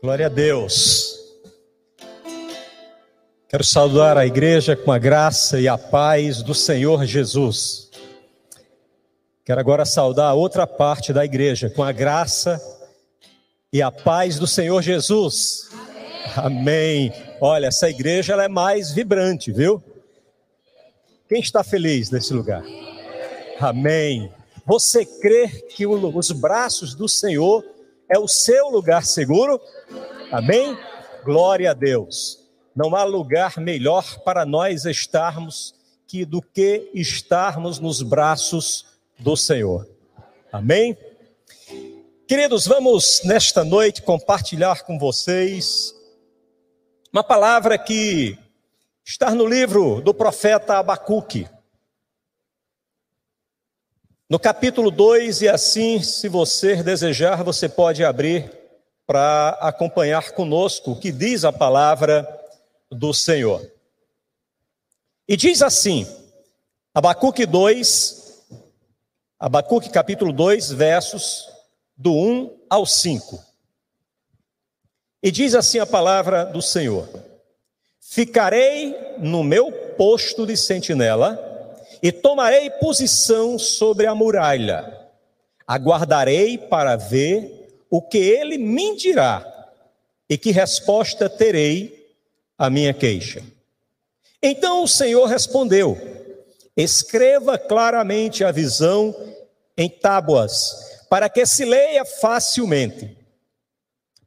Glória 0.00 0.26
a 0.26 0.28
Deus. 0.28 1.18
Quero 3.48 3.64
saudar 3.64 4.16
a 4.16 4.24
igreja 4.24 4.76
com 4.76 4.92
a 4.92 4.98
graça 4.98 5.60
e 5.60 5.66
a 5.66 5.76
paz 5.76 6.40
do 6.40 6.54
Senhor 6.54 7.04
Jesus. 7.04 7.90
Quero 9.44 9.58
agora 9.58 9.84
saudar 9.84 10.28
a 10.28 10.34
outra 10.34 10.68
parte 10.68 11.12
da 11.12 11.24
igreja 11.24 11.68
com 11.68 11.82
a 11.82 11.90
graça 11.90 12.60
e 13.72 13.82
a 13.82 13.90
paz 13.90 14.38
do 14.38 14.46
Senhor 14.46 14.80
Jesus. 14.82 15.68
Amém. 16.36 17.10
Amém. 17.10 17.12
Olha, 17.40 17.66
essa 17.66 17.90
igreja 17.90 18.34
ela 18.34 18.44
é 18.44 18.48
mais 18.48 18.92
vibrante, 18.92 19.50
viu? 19.50 19.82
Quem 21.28 21.40
está 21.40 21.64
feliz 21.64 22.08
nesse 22.08 22.32
lugar? 22.32 22.62
Amém. 23.58 24.32
Você 24.64 25.04
crê 25.04 25.48
que 25.48 25.88
os 25.88 26.30
braços 26.30 26.94
do 26.94 27.08
Senhor 27.08 27.64
é 28.08 28.18
o 28.18 28.26
seu 28.26 28.68
lugar 28.68 29.04
seguro? 29.04 29.60
Amém? 30.32 30.76
Glória 31.24 31.70
a 31.70 31.74
Deus. 31.74 32.38
Não 32.74 32.94
há 32.94 33.04
lugar 33.04 33.58
melhor 33.58 34.20
para 34.20 34.46
nós 34.46 34.84
estarmos 34.84 35.74
que 36.06 36.24
do 36.24 36.40
que 36.40 36.90
estarmos 36.94 37.78
nos 37.78 38.00
braços 38.02 38.86
do 39.18 39.36
Senhor. 39.36 39.86
Amém? 40.50 40.96
Queridos, 42.26 42.66
vamos 42.66 43.22
nesta 43.24 43.64
noite 43.64 44.02
compartilhar 44.02 44.84
com 44.84 44.98
vocês 44.98 45.94
uma 47.12 47.24
palavra 47.24 47.76
que 47.76 48.38
está 49.04 49.34
no 49.34 49.46
livro 49.46 50.00
do 50.00 50.14
profeta 50.14 50.78
Abacuque. 50.78 51.48
No 54.30 54.38
capítulo 54.38 54.90
2, 54.90 55.40
e 55.40 55.48
assim, 55.48 56.02
se 56.02 56.28
você 56.28 56.82
desejar, 56.82 57.42
você 57.42 57.66
pode 57.66 58.04
abrir 58.04 58.52
para 59.06 59.56
acompanhar 59.62 60.32
conosco 60.32 60.90
o 60.90 61.00
que 61.00 61.10
diz 61.10 61.46
a 61.46 61.52
palavra 61.52 62.28
do 62.90 63.14
Senhor. 63.14 63.66
E 65.26 65.34
diz 65.34 65.62
assim, 65.62 66.06
Abacuque 66.92 67.46
2, 67.46 68.44
Abacuque 69.40 69.88
capítulo 69.88 70.30
2, 70.30 70.72
versos 70.72 71.48
do 71.96 72.12
1 72.12 72.58
ao 72.68 72.84
5. 72.84 73.42
E 75.22 75.30
diz 75.30 75.54
assim 75.54 75.78
a 75.78 75.86
palavra 75.86 76.44
do 76.44 76.60
Senhor: 76.60 77.08
Ficarei 77.98 78.94
no 79.18 79.42
meu 79.42 79.72
posto 79.96 80.46
de 80.46 80.54
sentinela 80.54 81.47
e 82.02 82.12
tomarei 82.12 82.70
posição 82.70 83.58
sobre 83.58 84.06
a 84.06 84.14
muralha. 84.14 84.96
Aguardarei 85.66 86.56
para 86.56 86.96
ver 86.96 87.84
o 87.90 88.00
que 88.00 88.18
ele 88.18 88.58
me 88.58 88.96
dirá 88.96 89.44
e 90.28 90.36
que 90.36 90.50
resposta 90.50 91.28
terei 91.28 92.16
à 92.56 92.68
minha 92.68 92.92
queixa. 92.92 93.42
Então 94.42 94.82
o 94.82 94.88
Senhor 94.88 95.26
respondeu: 95.26 95.98
Escreva 96.76 97.58
claramente 97.58 98.44
a 98.44 98.52
visão 98.52 99.14
em 99.76 99.88
tábuas, 99.88 101.04
para 101.08 101.28
que 101.28 101.44
se 101.46 101.64
leia 101.64 102.04
facilmente. 102.04 103.16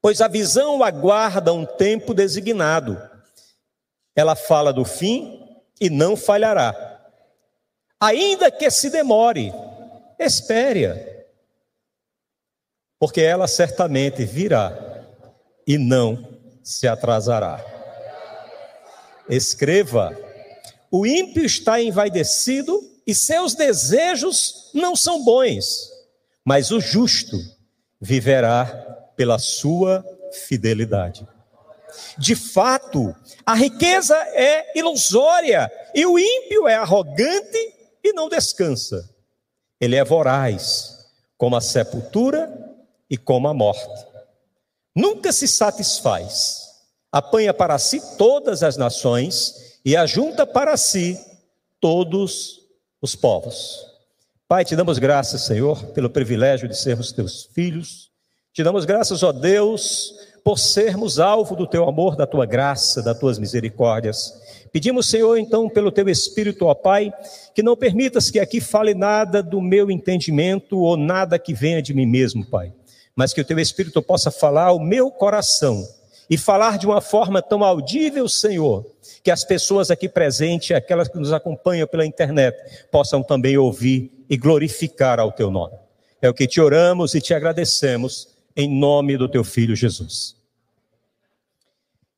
Pois 0.02 0.19
a 0.19 0.28
visão 0.28 0.83
aguarda 0.83 1.53
um 1.53 1.66
tempo 1.66 2.13
designado. 2.13 3.02
Ela 4.16 4.35
fala 4.35 4.73
do 4.73 4.83
fim 4.83 5.47
e 5.80 5.89
não 5.89 6.16
falhará. 6.16 6.91
Ainda 8.02 8.49
que 8.49 8.71
se 8.71 8.89
demore, 8.89 9.53
espere 10.17 11.21
porque 12.99 13.21
ela 13.21 13.47
certamente 13.47 14.25
virá 14.25 15.05
e 15.67 15.77
não 15.77 16.27
se 16.63 16.88
atrasará. 16.88 17.63
Escreva: 19.29 20.17
o 20.89 21.05
ímpio 21.05 21.45
está 21.45 21.79
envaidecido 21.79 22.81
e 23.06 23.13
seus 23.13 23.53
desejos 23.53 24.72
não 24.73 24.95
são 24.95 25.23
bons, 25.23 25.88
mas 26.44 26.72
o 26.72 26.79
justo 26.79 27.38
viverá 28.00 28.66
pela 29.16 29.38
sua 29.38 30.03
fidelidade. 30.47 31.28
De 32.17 32.35
fato, 32.35 33.16
a 33.45 33.53
riqueza 33.53 34.17
é 34.34 34.78
ilusória 34.78 35.72
e 35.94 36.03
o 36.03 36.17
ímpio 36.17 36.67
é 36.67 36.73
arrogante 36.73 37.81
e 38.03 38.13
não 38.13 38.29
descansa. 38.29 39.09
Ele 39.79 39.95
é 39.95 40.03
voraz, 40.03 41.06
como 41.38 41.56
a 41.56 41.62
sepultura 41.62 42.51
e 43.09 43.17
como 43.17 43.47
a 43.47 43.53
morte. 43.53 44.06
Nunca 44.95 45.31
se 45.31 45.47
satisfaz, 45.47 46.69
apanha 47.11 47.53
para 47.53 47.78
si 47.79 48.01
todas 48.17 48.63
as 48.63 48.78
nações 48.78 49.79
e 49.84 49.95
ajunta 49.95 50.45
para 50.45 50.78
si 50.78 51.19
todos 51.79 52.61
os 53.01 53.16
povos. 53.16 53.85
Pai, 54.47 54.66
te 54.66 54.75
damos 54.75 55.00
graças, 55.00 55.41
Senhor, 55.44 55.84
pelo 55.94 56.09
privilégio 56.09 56.67
de 56.67 56.78
sermos 56.78 57.11
teus 57.11 57.45
filhos. 57.45 58.11
Te 58.53 58.63
damos 58.63 58.84
graças, 58.84 59.23
ó 59.23 59.31
Deus, 59.31 60.13
por 60.44 60.57
sermos 60.57 61.19
alvo 61.19 61.56
do 61.56 61.68
teu 61.68 61.88
amor, 61.88 62.16
da 62.16 62.25
tua 62.25 62.46
graça, 62.46 63.02
das 63.02 63.18
tuas 63.18 63.38
misericórdias. 63.38 64.34
Pedimos, 64.72 65.09
Senhor, 65.09 65.38
então, 65.38 65.69
pelo 65.69 65.91
teu 65.91 66.07
Espírito, 66.09 66.66
ó 66.66 66.74
Pai, 66.74 67.13
que 67.53 67.62
não 67.62 67.75
permitas 67.75 68.31
que 68.31 68.40
aqui 68.40 68.59
fale 68.62 68.94
nada 68.94 69.44
do 69.44 69.62
meu 69.62 69.91
entendimento 69.91 70.79
ou 70.79 70.96
nada 70.96 71.38
que 71.38 71.53
venha 71.53 71.81
de 71.81 71.94
mim 71.94 72.06
mesmo, 72.06 72.46
Pai 72.46 72.74
mas 73.16 73.34
que 73.34 73.41
o 73.41 73.46
teu 73.46 73.59
Espírito 73.59 74.02
possa 74.02 74.31
falar 74.31 74.66
ao 74.66 74.79
meu 74.79 75.12
coração 75.12 75.88
e 76.29 76.38
falar 76.38 76.78
de 76.78 76.85
uma 76.85 77.02
forma 77.02 77.41
tão 77.41 77.63
audível, 77.63 78.28
Senhor, 78.28 78.85
que 79.22 79.29
as 79.29 79.44
pessoas 79.44 79.91
aqui 79.91 80.08
presentes, 80.08 80.75
aquelas 80.75 81.08
que 81.08 81.18
nos 81.18 81.34
acompanham 81.34 81.88
pela 81.88 82.06
internet, 82.06 82.58
possam 82.90 83.22
também 83.22 83.58
ouvir 83.58 84.12
e 84.29 84.38
glorificar 84.38 85.19
ao 85.19 85.31
teu 85.31 85.52
nome. 85.52 85.75
É 86.22 86.29
o 86.29 86.34
que 86.34 86.47
te 86.47 86.62
oramos 86.62 87.13
e 87.16 87.22
te 87.22 87.34
agradecemos 87.34 88.29
em 88.56 88.69
nome 88.69 89.17
do 89.17 89.29
teu 89.29 89.44
filho 89.44 89.75
Jesus. 89.75 90.35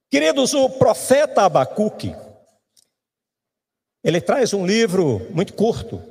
Queridos, 0.10 0.54
o 0.54 0.70
profeta 0.70 1.42
Abacuque, 1.42 2.16
ele 4.04 4.22
traz 4.22 4.54
um 4.54 4.66
livro 4.66 5.28
muito 5.32 5.54
curto, 5.54 6.02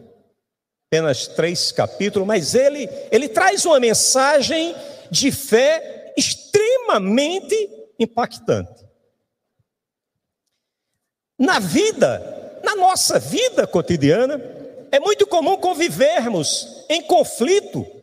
apenas 0.88 1.28
três 1.28 1.70
capítulos, 1.70 2.26
mas 2.26 2.54
ele, 2.54 2.88
ele 3.10 3.28
traz 3.28 3.64
uma 3.64 3.78
mensagem 3.78 4.74
de 5.10 5.30
fé 5.30 6.12
extremamente 6.16 7.54
impactante. 7.98 8.84
Na 11.38 11.58
vida, 11.58 12.60
na 12.64 12.74
nossa 12.74 13.18
vida 13.18 13.66
cotidiana, 13.66 14.40
é 14.90 14.98
muito 14.98 15.26
comum 15.26 15.56
convivermos 15.56 16.84
em 16.88 17.02
conflito 17.02 18.01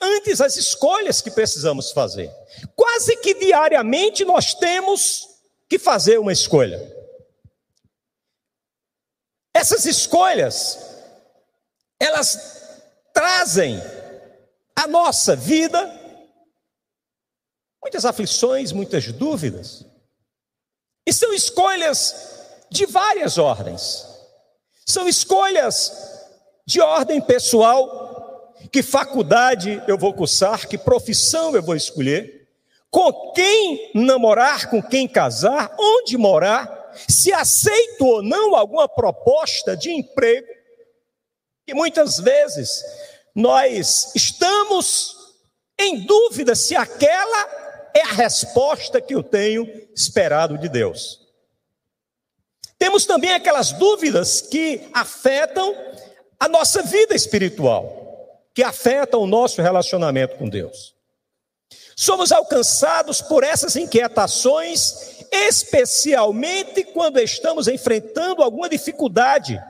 antes 0.00 0.40
as 0.40 0.56
escolhas 0.56 1.20
que 1.20 1.30
precisamos 1.30 1.92
fazer. 1.92 2.30
Quase 2.74 3.16
que 3.18 3.34
diariamente 3.34 4.24
nós 4.24 4.54
temos 4.54 5.28
que 5.68 5.78
fazer 5.78 6.18
uma 6.18 6.32
escolha. 6.32 6.80
Essas 9.54 9.84
escolhas 9.84 10.78
elas 11.98 12.80
trazem 13.12 13.78
à 14.74 14.86
nossa 14.86 15.36
vida 15.36 15.98
muitas 17.82 18.04
aflições, 18.04 18.72
muitas 18.72 19.12
dúvidas. 19.12 19.84
E 21.06 21.12
são 21.12 21.32
escolhas 21.34 22.14
de 22.70 22.86
várias 22.86 23.36
ordens. 23.36 24.06
São 24.86 25.08
escolhas 25.08 25.92
de 26.66 26.80
ordem 26.80 27.20
pessoal, 27.20 27.99
que 28.70 28.82
faculdade 28.82 29.82
eu 29.86 29.96
vou 29.96 30.12
cursar, 30.12 30.68
que 30.68 30.78
profissão 30.78 31.54
eu 31.54 31.62
vou 31.62 31.74
escolher, 31.74 32.48
com 32.90 33.32
quem 33.32 33.92
namorar, 33.94 34.68
com 34.68 34.82
quem 34.82 35.06
casar, 35.06 35.74
onde 35.78 36.16
morar, 36.16 36.92
se 37.08 37.32
aceito 37.32 38.04
ou 38.04 38.22
não 38.22 38.54
alguma 38.54 38.88
proposta 38.88 39.76
de 39.76 39.90
emprego, 39.90 40.48
que 41.66 41.72
muitas 41.72 42.18
vezes 42.18 42.82
nós 43.34 44.12
estamos 44.14 45.16
em 45.78 46.00
dúvida 46.04 46.54
se 46.54 46.74
aquela 46.74 47.90
é 47.94 48.02
a 48.02 48.12
resposta 48.12 49.00
que 49.00 49.14
eu 49.14 49.22
tenho 49.22 49.66
esperado 49.94 50.58
de 50.58 50.68
Deus. 50.68 51.20
Temos 52.78 53.04
também 53.04 53.32
aquelas 53.32 53.72
dúvidas 53.72 54.40
que 54.40 54.88
afetam 54.92 55.74
a 56.38 56.48
nossa 56.48 56.82
vida 56.82 57.14
espiritual, 57.14 57.99
que 58.54 58.62
afetam 58.62 59.20
o 59.20 59.26
nosso 59.26 59.62
relacionamento 59.62 60.36
com 60.36 60.48
Deus. 60.48 60.94
Somos 61.96 62.32
alcançados 62.32 63.20
por 63.20 63.44
essas 63.44 63.76
inquietações, 63.76 65.24
especialmente 65.30 66.84
quando 66.84 67.18
estamos 67.20 67.68
enfrentando 67.68 68.42
alguma 68.42 68.68
dificuldade 68.68 69.60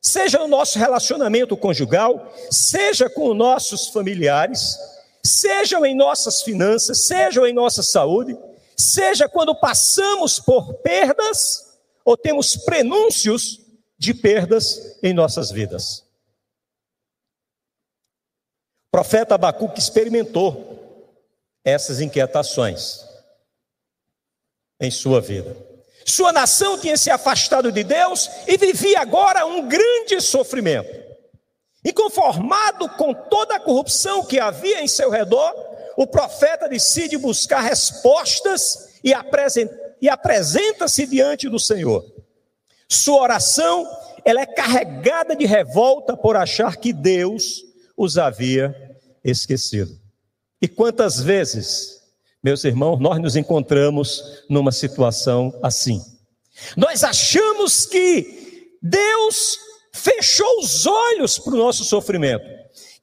seja 0.00 0.38
no 0.38 0.48
nosso 0.48 0.78
relacionamento 0.78 1.56
conjugal, 1.56 2.32
seja 2.50 3.10
com 3.10 3.34
nossos 3.34 3.88
familiares, 3.88 4.78
sejam 5.22 5.84
em 5.84 5.94
nossas 5.94 6.42
finanças, 6.42 7.06
sejam 7.06 7.46
em 7.46 7.52
nossa 7.52 7.82
saúde, 7.82 8.36
seja 8.76 9.28
quando 9.28 9.54
passamos 9.54 10.40
por 10.40 10.74
perdas 10.74 11.66
ou 12.02 12.16
temos 12.16 12.56
prenúncios 12.56 13.60
de 13.98 14.14
perdas 14.14 14.96
em 15.02 15.12
nossas 15.12 15.50
vidas. 15.50 16.04
O 18.90 18.98
profeta 18.98 19.36
Abacuque 19.36 19.78
experimentou 19.78 21.14
essas 21.64 22.00
inquietações 22.00 23.04
em 24.80 24.90
sua 24.90 25.20
vida. 25.20 25.56
Sua 26.04 26.32
nação 26.32 26.76
tinha 26.76 26.96
se 26.96 27.08
afastado 27.08 27.70
de 27.70 27.84
Deus 27.84 28.28
e 28.48 28.56
vivia 28.56 28.98
agora 28.98 29.46
um 29.46 29.68
grande 29.68 30.20
sofrimento. 30.20 30.90
E 31.84 31.92
conformado 31.92 32.88
com 32.90 33.14
toda 33.14 33.54
a 33.54 33.60
corrupção 33.60 34.24
que 34.24 34.40
havia 34.40 34.82
em 34.82 34.88
seu 34.88 35.08
redor, 35.08 35.54
o 35.96 36.04
profeta 36.04 36.68
decide 36.68 37.16
buscar 37.16 37.60
respostas 37.60 38.98
e, 39.04 39.14
apresenta-se 40.08 41.06
diante 41.06 41.48
do 41.48 41.60
Senhor. 41.60 42.04
Sua 42.88 43.22
oração 43.22 43.88
ela 44.24 44.40
é 44.40 44.46
carregada 44.46 45.36
de 45.36 45.46
revolta 45.46 46.16
por 46.16 46.36
achar 46.36 46.76
que 46.76 46.92
Deus 46.92 47.69
os 48.00 48.16
havia 48.16 48.74
esquecido. 49.22 50.00
E 50.62 50.66
quantas 50.66 51.20
vezes, 51.20 52.00
meus 52.42 52.64
irmãos, 52.64 52.98
nós 52.98 53.20
nos 53.20 53.36
encontramos 53.36 54.42
numa 54.48 54.72
situação 54.72 55.52
assim? 55.62 56.02
Nós 56.78 57.04
achamos 57.04 57.84
que 57.84 58.78
Deus 58.80 59.58
fechou 59.92 60.60
os 60.60 60.86
olhos 60.86 61.38
para 61.38 61.52
o 61.52 61.58
nosso 61.58 61.84
sofrimento. 61.84 62.44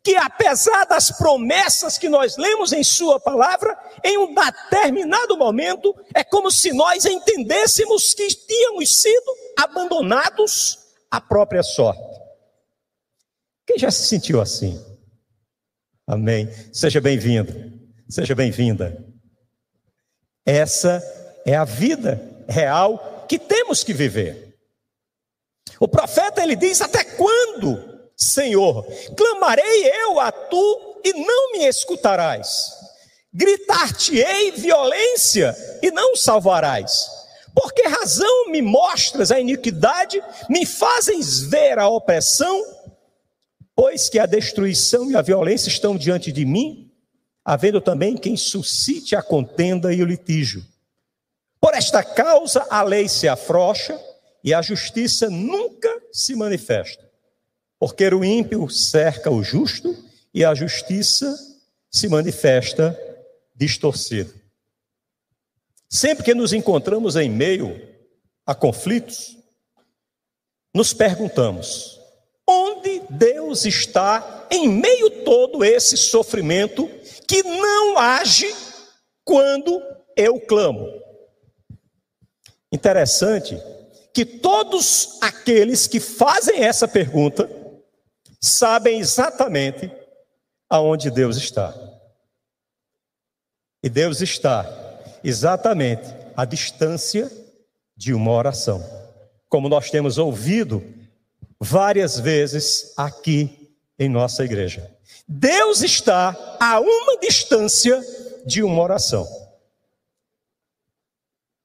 Que 0.03 0.15
apesar 0.15 0.85
das 0.85 1.11
promessas 1.11 1.99
que 1.99 2.09
nós 2.09 2.35
lemos 2.35 2.73
em 2.73 2.83
Sua 2.83 3.19
palavra, 3.19 3.77
em 4.03 4.17
um 4.17 4.33
determinado 4.33 5.37
momento, 5.37 5.93
é 6.15 6.23
como 6.23 6.49
se 6.49 6.73
nós 6.73 7.05
entendêssemos 7.05 8.15
que 8.15 8.27
tínhamos 8.29 8.99
sido 8.99 9.31
abandonados 9.57 10.79
à 11.11 11.21
própria 11.21 11.61
sorte. 11.61 12.17
Quem 13.67 13.77
já 13.77 13.91
se 13.91 14.07
sentiu 14.07 14.39
assim? 14.39 14.81
Amém. 16.09 16.49
Seja 16.71 17.01
bem-vindo, 17.01 17.53
seja 18.09 18.33
bem-vinda. 18.33 18.97
Essa 20.45 21.03
é 21.45 21.53
a 21.53 21.65
vida 21.65 22.45
real 22.47 23.25
que 23.27 23.37
temos 23.37 23.83
que 23.83 23.91
viver. 23.91 24.55
O 25.81 25.85
profeta 25.85 26.41
ele 26.41 26.55
diz: 26.55 26.79
Até 26.79 27.03
quando, 27.03 28.09
Senhor, 28.15 28.87
clamarei 29.17 29.91
eu 30.01 30.17
a 30.21 30.31
tu 30.31 31.01
e 31.03 31.11
não 31.11 31.51
me 31.51 31.67
escutarás? 31.67 32.71
Gritar-te-ei 33.33 34.51
violência 34.51 35.53
e 35.83 35.91
não 35.91 36.15
salvarás. 36.15 37.05
Por 37.53 37.73
que 37.73 37.85
razão 37.85 38.49
me 38.49 38.61
mostras 38.61 39.29
a 39.29 39.41
iniquidade, 39.41 40.23
me 40.49 40.65
fazes 40.65 41.41
ver 41.41 41.77
a 41.77 41.89
opressão? 41.89 42.76
Pois 43.77 44.09
que 44.09 44.17
a 44.17 44.25
destruição 44.25 45.11
e 45.11 45.15
a 45.15 45.21
violência 45.21 45.69
estão 45.69 45.95
diante 45.95 46.31
de 46.31 46.43
mim, 46.43 46.91
havendo 47.45 47.79
também 47.79 48.17
quem 48.17 48.35
suscite 48.35 49.15
a 49.15 49.21
contenda 49.21 49.93
e 49.93 50.01
o 50.01 50.05
litígio. 50.05 50.65
Por 51.61 51.75
esta 51.75 52.03
causa 52.03 52.65
a 52.71 52.81
lei 52.81 53.07
se 53.07 53.27
afrouxa 53.27 53.95
e 54.43 54.51
a 54.51 54.63
justiça 54.63 55.29
nunca 55.29 55.89
se 56.11 56.35
manifesta. 56.35 57.07
Porque 57.77 58.07
o 58.07 58.25
ímpio 58.25 58.67
cerca 58.67 59.29
o 59.29 59.43
justo 59.43 59.95
e 60.33 60.43
a 60.43 60.55
justiça 60.55 61.37
se 61.87 62.09
manifesta 62.09 62.99
distorcida. 63.55 64.33
Sempre 65.87 66.23
que 66.23 66.33
nos 66.33 66.51
encontramos 66.51 67.15
em 67.15 67.29
meio 67.29 67.79
a 68.43 68.55
conflitos, 68.55 69.37
nos 70.73 70.93
perguntamos: 70.93 72.01
Onde 72.47 72.96
Deus 73.09 73.65
está 73.65 74.47
em 74.51 74.67
meio 74.67 75.23
todo 75.23 75.63
esse 75.63 75.97
sofrimento 75.97 76.89
que 77.27 77.43
não 77.43 77.97
age 77.97 78.53
quando 79.23 79.81
eu 80.15 80.39
clamo? 80.41 80.87
Interessante 82.71 83.57
que 84.13 84.25
todos 84.25 85.17
aqueles 85.21 85.87
que 85.87 85.99
fazem 85.99 86.63
essa 86.63 86.87
pergunta 86.87 87.49
sabem 88.41 88.99
exatamente 88.99 89.91
aonde 90.69 91.11
Deus 91.11 91.37
está. 91.37 91.73
E 93.83 93.89
Deus 93.89 94.21
está 94.21 94.65
exatamente 95.23 96.07
à 96.35 96.45
distância 96.45 97.31
de 97.95 98.13
uma 98.13 98.31
oração. 98.31 98.83
Como 99.49 99.69
nós 99.69 99.89
temos 99.89 100.17
ouvido 100.17 100.83
várias 101.59 102.19
vezes 102.19 102.93
aqui 102.95 103.75
em 103.97 104.09
nossa 104.09 104.43
igreja. 104.43 104.91
Deus 105.27 105.81
está 105.81 106.57
a 106.59 106.79
uma 106.79 107.17
distância 107.17 108.01
de 108.45 108.63
uma 108.63 108.81
oração. 108.81 109.27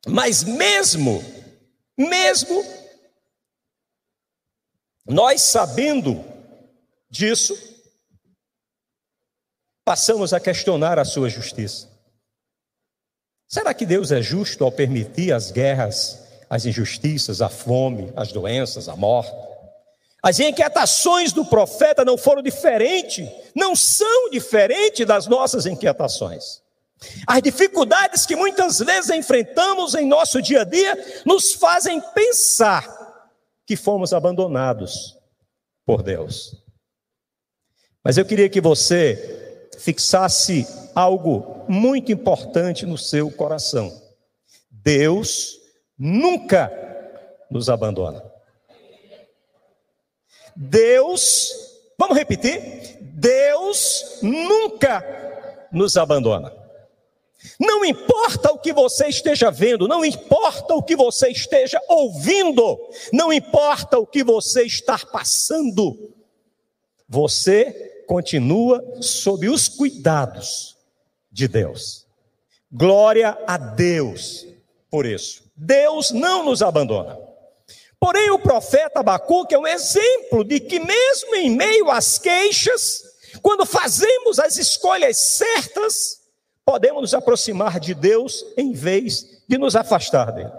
Mas 0.06 0.43
mesmo, 0.43 1.23
mesmo 1.97 2.65
nós 5.06 5.43
sabendo 5.43 6.25
disso, 7.09 7.56
passamos 9.85 10.33
a 10.33 10.41
questionar 10.41 10.99
a 10.99 11.05
sua 11.05 11.29
justiça. 11.29 11.88
Será 13.47 13.75
que 13.75 13.85
Deus 13.85 14.11
é 14.11 14.23
justo 14.23 14.65
ao 14.65 14.73
permitir 14.73 15.33
as 15.33 15.50
guerras, 15.50 16.19
as 16.49 16.65
injustiças, 16.65 17.43
a 17.43 17.49
fome, 17.49 18.12
as 18.17 18.33
doenças, 18.33 18.88
a 18.88 18.97
morte? 18.97 19.51
As 20.23 20.39
inquietações 20.39 21.33
do 21.33 21.45
profeta 21.45 22.05
não 22.05 22.17
foram 22.17 22.43
diferentes, 22.43 23.29
não 23.57 23.75
são 23.75 24.31
diferentes 24.31 25.05
das 25.05 25.27
nossas 25.27 25.67
inquietações. 25.67 26.63
As 27.27 27.43
dificuldades 27.43 28.25
que 28.25 28.37
muitas 28.37 28.79
vezes 28.79 29.11
enfrentamos 29.11 29.97
em 29.97 30.07
nosso 30.07 30.41
dia 30.41 30.61
a 30.61 30.65
dia 30.65 31.23
nos 31.27 31.53
fazem 31.55 32.01
pensar 32.15 32.87
que 33.67 33.75
fomos 33.75 34.13
abandonados 34.13 35.19
por 35.85 36.03
Deus. 36.03 36.63
Mas 38.05 38.17
eu 38.17 38.25
queria 38.25 38.49
que 38.49 38.61
você 38.61 39.69
fixasse 39.79 40.67
algo 40.95 41.65
muito 41.69 42.13
importante 42.13 42.87
no 42.87 42.97
seu 42.97 43.29
coração. 43.31 44.01
Deus 44.71 45.59
nunca 45.99 46.71
nos 47.50 47.69
abandona. 47.69 48.32
Deus, 50.56 51.52
vamos 51.99 52.16
repetir? 52.16 52.99
Deus 53.00 54.18
nunca 54.23 55.04
nos 55.73 55.97
abandona. 55.97 56.52
Não 57.59 57.85
importa 57.85 58.52
o 58.52 58.59
que 58.59 58.73
você 58.73 59.09
esteja 59.09 59.50
vendo, 59.50 59.88
não 59.88 60.04
importa 60.04 60.75
o 60.75 60.82
que 60.82 60.94
você 60.94 61.28
esteja 61.28 61.80
ouvindo, 61.88 62.78
não 63.12 63.32
importa 63.32 63.99
o 63.99 64.06
que 64.06 64.23
você 64.23 64.62
está 64.62 64.99
passando, 64.99 66.12
você 67.09 68.04
continua 68.06 68.82
sob 69.00 69.49
os 69.49 69.68
cuidados 69.68 70.76
de 71.30 71.49
Deus. 71.49 72.06
Glória 72.71 73.37
a 73.47 73.56
Deus 73.56 74.47
por 74.90 75.04
isso. 75.04 75.42
Deus 75.56 76.11
não 76.11 76.44
nos 76.44 76.62
abandona. 76.62 77.18
Porém, 78.02 78.32
o 78.32 78.38
profeta 78.40 78.99
Abacuque 78.99 79.54
é 79.54 79.59
um 79.59 79.64
exemplo 79.64 80.42
de 80.42 80.59
que, 80.59 80.80
mesmo 80.80 81.37
em 81.37 81.49
meio 81.49 81.88
às 81.88 82.18
queixas, 82.18 83.00
quando 83.40 83.64
fazemos 83.64 84.40
as 84.40 84.56
escolhas 84.56 85.16
certas, 85.18 86.18
podemos 86.64 87.02
nos 87.02 87.14
aproximar 87.14 87.78
de 87.78 87.94
Deus 87.94 88.44
em 88.56 88.73
vez 88.73 89.44
de 89.49 89.56
nos 89.56 89.76
afastar 89.76 90.32
dele. 90.32 90.50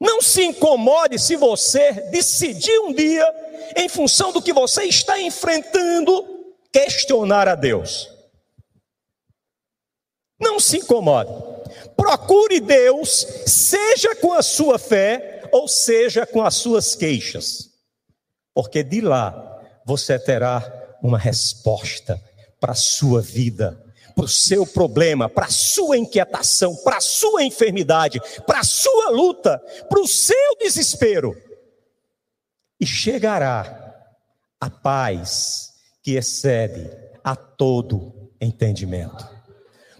Não 0.00 0.22
se 0.22 0.42
incomode 0.42 1.18
se 1.18 1.36
você 1.36 1.92
decidir 2.10 2.78
um 2.78 2.90
dia, 2.90 3.30
em 3.76 3.86
função 3.86 4.32
do 4.32 4.40
que 4.40 4.54
você 4.54 4.84
está 4.84 5.20
enfrentando, 5.20 6.54
questionar 6.72 7.46
a 7.46 7.54
Deus. 7.54 8.08
Não 10.40 10.58
se 10.58 10.78
incomode. 10.78 11.30
Procure 11.94 12.58
Deus, 12.58 13.26
seja 13.46 14.14
com 14.16 14.32
a 14.32 14.42
sua 14.42 14.78
fé, 14.78 15.33
ou 15.54 15.68
seja 15.68 16.26
com 16.26 16.42
as 16.42 16.56
suas 16.56 16.96
queixas, 16.96 17.70
porque 18.52 18.82
de 18.82 19.00
lá 19.00 19.62
você 19.86 20.18
terá 20.18 20.96
uma 21.00 21.16
resposta 21.16 22.20
para 22.58 22.72
a 22.72 22.74
sua 22.74 23.22
vida, 23.22 23.80
para 24.16 24.24
o 24.24 24.28
seu 24.28 24.66
problema, 24.66 25.28
para 25.28 25.46
a 25.46 25.50
sua 25.50 25.96
inquietação, 25.96 26.74
para 26.82 26.96
a 26.96 27.00
sua 27.00 27.44
enfermidade, 27.44 28.20
para 28.44 28.58
a 28.58 28.64
sua 28.64 29.10
luta, 29.10 29.56
para 29.88 30.00
o 30.00 30.08
seu 30.08 30.56
desespero. 30.58 31.40
E 32.80 32.84
chegará 32.84 33.94
a 34.60 34.68
paz 34.68 35.70
que 36.02 36.16
excede 36.16 36.90
a 37.22 37.36
todo 37.36 38.32
entendimento. 38.40 39.32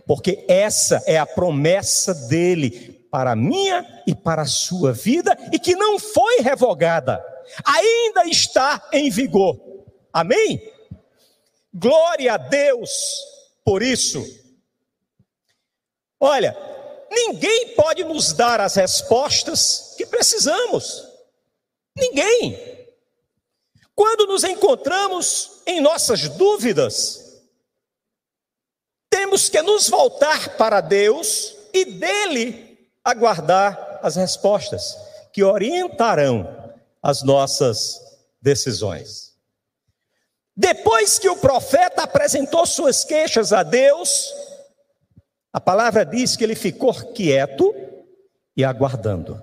porque 0.05 0.45
essa 0.49 1.01
é 1.07 1.17
a 1.17 1.25
promessa 1.25 2.13
dele 2.13 2.94
para 3.15 3.31
a 3.31 3.37
minha 3.37 4.03
e 4.09 4.13
para 4.13 4.43
a 4.43 4.47
sua 4.47 4.93
vida 4.93 5.39
e 5.53 5.59
que 5.61 5.77
não 5.77 6.01
foi 6.01 6.41
revogada, 6.41 7.25
ainda 7.65 8.25
está 8.25 8.89
em 8.93 9.09
vigor. 9.09 9.57
Amém? 10.13 10.61
Glória 11.73 12.35
a 12.35 12.37
Deus 12.37 12.91
por 13.65 13.85
isso. 13.85 14.21
Olha, 16.19 16.59
ninguém 17.09 17.77
pode 17.77 18.03
nos 18.03 18.33
dar 18.33 18.61
as 18.61 18.75
respostas 18.75 19.95
que 19.97 20.05
precisamos. 20.07 21.07
Ninguém. 21.97 22.89
Quando 23.95 24.27
nos 24.27 24.43
encontramos 24.43 25.63
em 25.69 25.81
nossas 25.81 26.29
dúvidas, 26.31 27.45
temos 29.09 29.49
que 29.49 29.63
nos 29.63 29.89
voltar 29.89 30.57
para 30.57 30.81
Deus 30.81 31.55
e 31.73 31.85
dele 31.85 32.64
aguardar 33.05 34.01
as 34.03 34.17
respostas 34.17 34.97
que 35.33 35.43
orientarão 35.43 36.73
as 37.03 37.23
nossas 37.23 38.01
decisões. 38.41 39.35
Depois 40.57 41.19
que 41.19 41.29
o 41.29 41.37
profeta 41.37 42.03
apresentou 42.03 42.65
suas 42.65 43.05
queixas 43.05 43.53
a 43.53 43.63
Deus, 43.63 44.33
a 45.53 45.61
palavra 45.61 46.05
diz 46.05 46.37
que 46.37 46.45
ele 46.45 46.55
ficou 46.55 46.95
quieto 47.13 47.75
e 48.57 48.65
aguardando. 48.65 49.43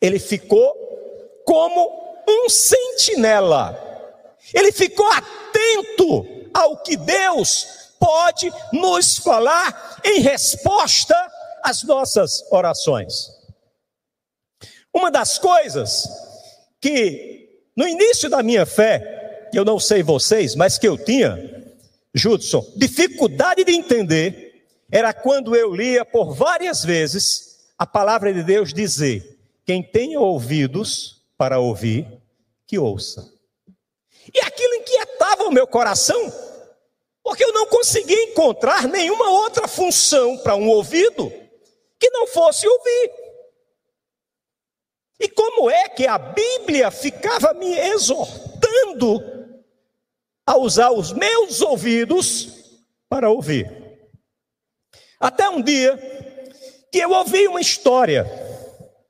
Ele 0.00 0.18
ficou 0.18 0.74
como 1.46 2.24
um 2.28 2.48
sentinela. 2.48 3.80
Ele 4.52 4.72
ficou 4.72 5.06
atento 5.12 6.50
ao 6.52 6.76
que 6.82 6.96
Deus 6.96 7.66
pode 7.98 8.52
nos 8.72 9.16
falar 9.18 10.00
em 10.04 10.20
resposta 10.20 11.14
às 11.64 11.82
nossas 11.82 12.44
orações. 12.52 13.30
Uma 14.92 15.10
das 15.10 15.38
coisas 15.38 16.06
que 16.78 17.62
no 17.74 17.88
início 17.88 18.28
da 18.28 18.42
minha 18.42 18.66
fé, 18.66 19.48
eu 19.52 19.64
não 19.64 19.80
sei 19.80 20.02
vocês, 20.02 20.54
mas 20.54 20.76
que 20.76 20.86
eu 20.86 21.02
tinha, 21.02 21.72
Judson, 22.12 22.62
dificuldade 22.76 23.64
de 23.64 23.72
entender, 23.72 24.66
era 24.92 25.14
quando 25.14 25.56
eu 25.56 25.74
lia 25.74 26.04
por 26.04 26.34
várias 26.34 26.84
vezes 26.84 27.64
a 27.78 27.86
palavra 27.86 28.32
de 28.32 28.42
Deus 28.42 28.74
dizer: 28.74 29.38
quem 29.64 29.82
tem 29.82 30.18
ouvidos 30.18 31.22
para 31.36 31.58
ouvir, 31.58 32.06
que 32.66 32.78
ouça. 32.78 33.32
E 34.32 34.38
aquilo 34.40 34.74
inquietava 34.74 35.44
o 35.44 35.50
meu 35.50 35.66
coração, 35.66 36.32
porque 37.22 37.42
eu 37.42 37.52
não 37.52 37.66
conseguia 37.66 38.22
encontrar 38.24 38.86
nenhuma 38.86 39.30
outra 39.30 39.66
função 39.66 40.36
para 40.38 40.54
um 40.54 40.68
ouvido 40.68 41.32
que 41.98 42.10
não 42.10 42.26
fosse 42.26 42.66
ouvir. 42.66 43.10
E 45.20 45.28
como 45.28 45.70
é 45.70 45.88
que 45.88 46.06
a 46.06 46.18
Bíblia 46.18 46.90
ficava 46.90 47.54
me 47.54 47.78
exortando 47.78 49.22
a 50.46 50.56
usar 50.56 50.90
os 50.90 51.12
meus 51.12 51.60
ouvidos 51.60 52.80
para 53.08 53.30
ouvir? 53.30 53.70
Até 55.18 55.48
um 55.48 55.62
dia 55.62 55.96
que 56.90 56.98
eu 56.98 57.10
ouvi 57.10 57.48
uma 57.48 57.60
história, 57.60 58.26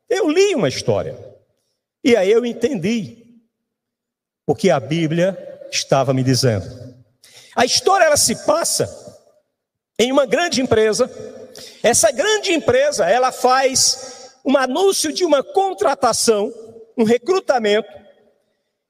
eu 0.09 0.29
li 0.29 0.55
uma 0.55 0.69
história, 0.69 1.19
e 2.03 2.15
aí 2.15 2.31
eu 2.31 2.45
entendi 2.45 3.43
o 4.47 4.55
que 4.55 4.71
a 4.71 4.79
Bíblia 4.79 5.37
estava 5.73 6.13
me 6.13 6.23
dizendo. 6.23 6.67
A 7.57 7.65
história 7.65 8.05
ela 8.05 8.17
se 8.17 8.45
passa 8.45 8.89
em 9.99 10.13
uma 10.13 10.27
grande 10.27 10.61
empresa. 10.61 11.11
Essa 11.83 12.11
grande 12.11 12.53
empresa, 12.53 13.09
ela 13.09 13.33
faz 13.33 14.33
um 14.45 14.57
anúncio 14.57 15.13
de 15.13 15.25
uma 15.25 15.43
contratação, 15.43 16.53
um 16.97 17.05
recrutamento, 17.05 17.89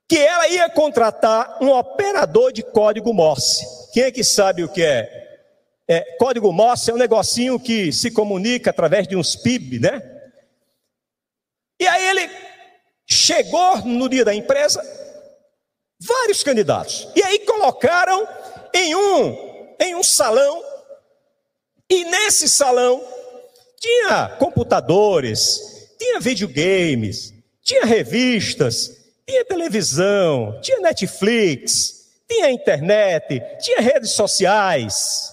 que 0.09 0.18
ela 0.18 0.49
ia 0.49 0.68
contratar 0.68 1.59
um 1.62 1.71
operador 1.71 2.52
de 2.52 2.62
código 2.62 3.12
Morse. 3.14 3.64
Quem 3.92 4.04
é 4.04 4.11
que 4.11 4.23
sabe 4.23 4.62
o 4.62 4.68
que 4.68 4.83
é? 4.83 5.42
é 5.88 6.16
código 6.18 6.52
Morse 6.52 6.90
é 6.90 6.94
um 6.94 6.99
negocinho 6.99 7.59
que 7.59 7.92
se 7.92 8.11
comunica 8.11 8.71
através 8.71 9.09
de 9.09 9.16
uns 9.16 9.37
PIB, 9.37 9.78
né? 9.78 10.02
E 11.80 11.87
aí 11.87 12.09
ele 12.09 12.30
chegou 13.06 13.78
no 13.78 14.09
dia 14.09 14.25
da 14.25 14.35
empresa, 14.35 14.83
Vários 16.00 16.42
candidatos. 16.42 17.09
E 17.14 17.23
aí 17.23 17.38
colocaram 17.40 18.26
em 18.73 18.94
um, 18.94 19.76
em 19.80 19.94
um 19.94 20.02
salão, 20.02 20.62
e 21.91 22.05
nesse 22.05 22.49
salão 22.49 23.03
tinha 23.81 24.29
computadores, 24.38 25.91
tinha 25.99 26.21
videogames, 26.21 27.35
tinha 27.62 27.85
revistas, 27.85 28.91
tinha 29.26 29.45
televisão, 29.45 30.59
tinha 30.61 30.81
Netflix, 30.81 32.05
tinha 32.29 32.50
internet, 32.50 33.43
tinha 33.61 33.81
redes 33.81 34.11
sociais. 34.11 35.33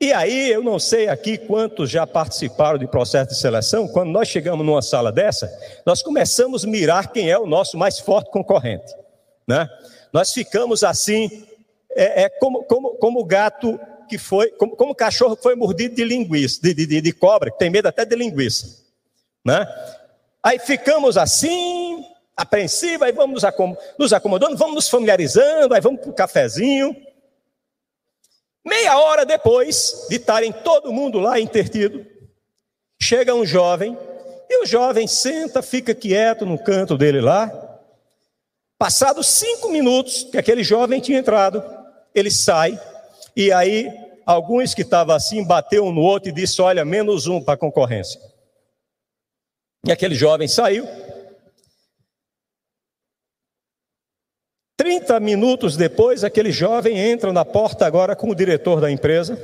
E 0.00 0.12
aí, 0.12 0.50
eu 0.50 0.62
não 0.62 0.78
sei 0.78 1.08
aqui 1.08 1.36
quantos 1.36 1.90
já 1.90 2.06
participaram 2.06 2.78
de 2.78 2.86
processo 2.86 3.30
de 3.30 3.38
seleção, 3.38 3.86
quando 3.86 4.10
nós 4.10 4.28
chegamos 4.28 4.64
numa 4.64 4.80
sala 4.80 5.12
dessa, 5.12 5.50
nós 5.84 6.02
começamos 6.02 6.64
a 6.64 6.68
mirar 6.68 7.12
quem 7.12 7.30
é 7.30 7.38
o 7.38 7.46
nosso 7.46 7.76
mais 7.76 7.98
forte 7.98 8.30
concorrente. 8.30 8.94
Né? 9.46 9.68
Nós 10.12 10.32
ficamos 10.32 10.82
assim, 10.82 11.46
é, 11.94 12.22
é 12.22 12.28
como, 12.28 12.64
como, 12.64 12.94
como 12.94 13.20
o 13.20 13.24
gato 13.24 13.78
que 14.10 14.18
foi, 14.18 14.50
como, 14.50 14.76
como 14.76 14.94
cachorro 14.94 15.36
que 15.36 15.42
foi 15.42 15.54
mordido 15.54 15.94
de 15.94 16.04
linguiça, 16.04 16.60
de, 16.60 16.74
de, 16.74 17.00
de 17.00 17.12
cobra, 17.12 17.50
que 17.50 17.58
tem 17.58 17.70
medo 17.70 17.86
até 17.86 18.04
de 18.04 18.16
linguiça. 18.16 18.84
Né? 19.44 19.66
Aí 20.42 20.58
ficamos 20.58 21.16
assim, 21.16 22.04
apreensivos, 22.36 23.02
aí 23.02 23.12
vamos 23.12 23.42
nos 23.98 24.12
acomodando, 24.12 24.56
vamos 24.56 24.74
nos 24.74 24.88
familiarizando, 24.90 25.72
aí 25.72 25.80
vamos 25.80 26.00
para 26.00 26.10
o 26.10 26.14
cafezinho. 26.14 26.94
Meia 28.66 28.98
hora 28.98 29.24
depois 29.24 30.06
de 30.10 30.16
estarem 30.16 30.52
todo 30.52 30.92
mundo 30.92 31.18
lá 31.18 31.40
intertido, 31.40 32.04
chega 33.00 33.34
um 33.34 33.46
jovem, 33.46 33.96
e 34.50 34.62
o 34.62 34.66
jovem 34.66 35.06
senta, 35.06 35.62
fica 35.62 35.94
quieto 35.94 36.44
no 36.44 36.58
canto 36.58 36.98
dele 36.98 37.20
lá, 37.20 37.70
Passados 38.80 39.26
cinco 39.26 39.68
minutos 39.68 40.24
que 40.24 40.38
aquele 40.38 40.64
jovem 40.64 41.00
tinha 41.00 41.18
entrado, 41.18 41.62
ele 42.14 42.30
sai, 42.30 42.80
e 43.46 43.52
aí 43.52 43.88
alguns 44.26 44.74
que 44.74 44.82
estavam 44.82 45.14
assim 45.14 45.44
bateu 45.44 45.84
um 45.84 45.92
no 45.92 46.00
outro 46.00 46.28
e 46.28 46.32
disse: 46.32 46.60
Olha, 46.60 46.84
menos 46.84 47.26
um 47.26 47.42
para 47.42 47.54
a 47.54 47.58
concorrência. 47.58 48.20
E 49.86 49.92
aquele 49.92 50.14
jovem 50.14 50.46
saiu. 50.46 50.86
Trinta 54.76 55.20
minutos 55.20 55.76
depois, 55.76 56.24
aquele 56.24 56.50
jovem 56.50 56.98
entra 56.98 57.32
na 57.32 57.44
porta 57.44 57.86
agora 57.86 58.16
com 58.16 58.30
o 58.30 58.34
diretor 58.34 58.80
da 58.80 58.90
empresa. 58.90 59.38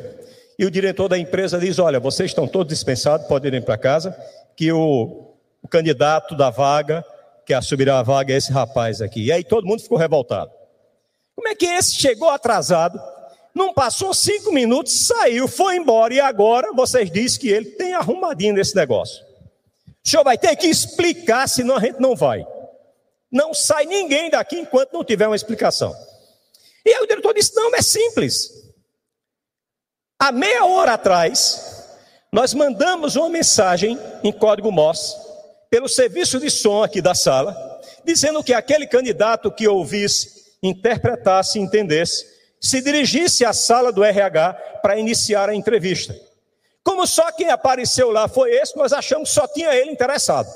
E 0.58 0.64
o 0.64 0.70
diretor 0.70 1.08
da 1.08 1.18
empresa 1.18 1.58
diz: 1.58 1.78
Olha, 1.78 2.00
vocês 2.00 2.30
estão 2.30 2.46
todos 2.48 2.72
dispensados, 2.72 3.26
podem 3.26 3.54
ir 3.54 3.64
para 3.64 3.76
casa, 3.76 4.16
que 4.56 4.72
o, 4.72 5.34
o 5.62 5.68
candidato 5.68 6.36
da 6.36 6.50
vaga 6.50 7.04
que 7.46 7.54
assumirá 7.54 8.00
a 8.00 8.02
vaga 8.02 8.34
é 8.34 8.36
esse 8.36 8.52
rapaz 8.52 9.00
aqui. 9.00 9.26
E 9.26 9.32
aí 9.32 9.44
todo 9.44 9.66
mundo 9.66 9.80
ficou 9.80 9.96
revoltado. 9.96 10.50
Como 11.36 11.46
é 11.46 11.54
que 11.54 11.64
esse 11.64 11.94
chegou 11.94 12.28
atrasado? 12.28 12.98
Não 13.56 13.72
passou 13.72 14.12
cinco 14.12 14.52
minutos, 14.52 15.06
saiu, 15.06 15.48
foi 15.48 15.76
embora 15.76 16.12
e 16.12 16.20
agora 16.20 16.74
vocês 16.74 17.10
dizem 17.10 17.40
que 17.40 17.48
ele 17.48 17.70
tem 17.70 17.94
arrumadinho 17.94 18.52
nesse 18.52 18.76
negócio. 18.76 19.24
O 20.04 20.06
senhor 20.06 20.22
vai 20.22 20.36
ter 20.36 20.54
que 20.56 20.66
explicar, 20.66 21.48
senão 21.48 21.76
a 21.76 21.80
gente 21.80 21.98
não 21.98 22.14
vai. 22.14 22.46
Não 23.32 23.54
sai 23.54 23.86
ninguém 23.86 24.28
daqui 24.28 24.58
enquanto 24.58 24.92
não 24.92 25.02
tiver 25.02 25.26
uma 25.26 25.34
explicação. 25.34 25.96
E 26.84 26.92
aí 26.92 27.02
o 27.02 27.06
diretor 27.06 27.32
disse: 27.32 27.54
não, 27.54 27.74
é 27.74 27.80
simples. 27.80 28.50
Há 30.18 30.30
meia 30.30 30.66
hora 30.66 30.92
atrás, 30.92 31.88
nós 32.30 32.52
mandamos 32.52 33.16
uma 33.16 33.30
mensagem 33.30 33.98
em 34.22 34.32
código 34.32 34.70
Morse 34.70 35.16
pelo 35.70 35.88
serviço 35.88 36.38
de 36.38 36.50
som 36.50 36.82
aqui 36.82 37.00
da 37.00 37.14
sala, 37.14 37.56
dizendo 38.04 38.44
que 38.44 38.52
aquele 38.52 38.86
candidato 38.86 39.50
que 39.50 39.66
ouvisse, 39.66 40.58
interpretasse 40.62 41.58
entendesse, 41.58 42.35
se 42.60 42.80
dirigisse 42.80 43.44
à 43.44 43.52
sala 43.52 43.92
do 43.92 44.02
RH 44.02 44.54
para 44.82 44.98
iniciar 44.98 45.48
a 45.48 45.54
entrevista. 45.54 46.18
Como 46.82 47.06
só 47.06 47.32
quem 47.32 47.50
apareceu 47.50 48.10
lá 48.10 48.28
foi 48.28 48.52
esse, 48.52 48.76
nós 48.76 48.92
achamos 48.92 49.28
que 49.28 49.34
só 49.34 49.46
tinha 49.48 49.74
ele 49.74 49.90
interessado. 49.90 50.48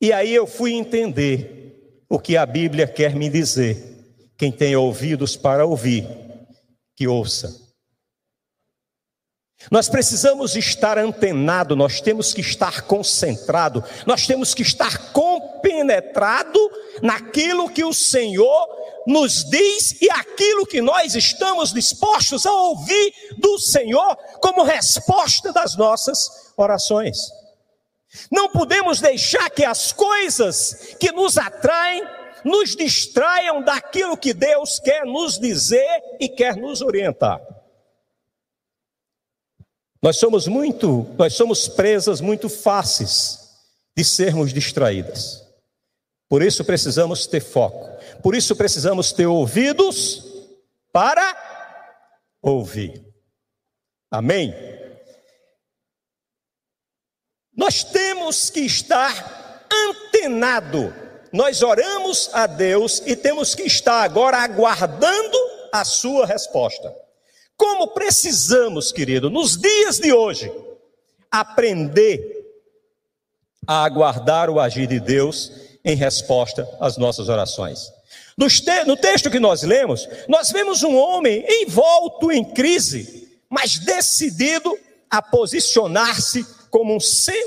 E 0.00 0.12
aí 0.12 0.34
eu 0.34 0.46
fui 0.46 0.72
entender 0.72 2.04
o 2.08 2.18
que 2.18 2.36
a 2.36 2.46
Bíblia 2.46 2.86
quer 2.86 3.14
me 3.14 3.28
dizer. 3.28 3.96
Quem 4.36 4.52
tem 4.52 4.76
ouvidos 4.76 5.36
para 5.36 5.66
ouvir, 5.66 6.06
que 6.96 7.08
ouça. 7.08 7.68
Nós 9.70 9.88
precisamos 9.88 10.54
estar 10.54 10.96
antenado, 10.96 11.74
nós 11.74 12.00
temos 12.00 12.32
que 12.32 12.40
estar 12.40 12.82
concentrado, 12.82 13.82
nós 14.06 14.26
temos 14.26 14.54
que 14.54 14.62
estar 14.62 15.12
comprometido 15.12 15.37
compenetrado 15.58 16.58
naquilo 17.02 17.68
que 17.68 17.84
o 17.84 17.92
Senhor 17.92 18.68
nos 19.06 19.44
diz 19.44 20.00
e 20.00 20.10
aquilo 20.10 20.66
que 20.66 20.80
nós 20.80 21.14
estamos 21.14 21.72
dispostos 21.72 22.46
a 22.46 22.52
ouvir 22.52 23.12
do 23.38 23.58
Senhor 23.58 24.16
como 24.40 24.62
resposta 24.62 25.52
das 25.52 25.76
nossas 25.76 26.52
orações. 26.56 27.18
Não 28.30 28.48
podemos 28.48 29.00
deixar 29.00 29.50
que 29.50 29.64
as 29.64 29.92
coisas 29.92 30.96
que 30.98 31.12
nos 31.12 31.36
atraem 31.36 32.02
nos 32.44 32.76
distraiam 32.76 33.62
daquilo 33.62 34.16
que 34.16 34.32
Deus 34.32 34.78
quer 34.78 35.04
nos 35.04 35.38
dizer 35.38 36.02
e 36.20 36.28
quer 36.28 36.56
nos 36.56 36.80
orientar. 36.80 37.40
Nós 40.00 40.16
somos 40.16 40.46
muito, 40.46 41.06
nós 41.18 41.34
somos 41.34 41.66
presas 41.66 42.20
muito 42.20 42.48
fáceis 42.48 43.48
de 43.96 44.04
sermos 44.04 44.52
distraídas. 44.52 45.47
Por 46.28 46.42
isso 46.42 46.64
precisamos 46.64 47.26
ter 47.26 47.40
foco. 47.40 47.88
Por 48.22 48.34
isso 48.34 48.54
precisamos 48.54 49.12
ter 49.12 49.26
ouvidos 49.26 50.24
para 50.92 51.36
ouvir. 52.42 53.04
Amém? 54.10 54.54
Nós 57.56 57.82
temos 57.82 58.50
que 58.50 58.60
estar 58.60 59.66
antenado. 59.72 60.94
Nós 61.32 61.62
oramos 61.62 62.30
a 62.32 62.46
Deus 62.46 63.02
e 63.06 63.16
temos 63.16 63.54
que 63.54 63.62
estar 63.62 64.02
agora 64.02 64.38
aguardando 64.38 65.38
a 65.72 65.84
sua 65.84 66.26
resposta. 66.26 66.94
Como 67.56 67.88
precisamos, 67.88 68.92
querido, 68.92 69.28
nos 69.28 69.56
dias 69.56 69.98
de 69.98 70.12
hoje, 70.12 70.52
aprender 71.30 72.36
a 73.66 73.84
aguardar 73.84 74.48
o 74.48 74.60
agir 74.60 74.86
de 74.86 75.00
Deus 75.00 75.67
em 75.88 75.96
resposta 75.96 76.68
às 76.78 76.98
nossas 76.98 77.30
orações. 77.30 77.90
No 78.36 78.96
texto 78.96 79.30
que 79.30 79.40
nós 79.40 79.62
lemos, 79.62 80.06
nós 80.28 80.52
vemos 80.52 80.82
um 80.82 80.94
homem 80.94 81.44
envolto 81.48 82.30
em 82.30 82.44
crise, 82.44 83.26
mas 83.48 83.78
decidido 83.78 84.78
a 85.10 85.22
posicionar-se 85.22 86.46
como 86.70 86.94
um, 86.94 86.98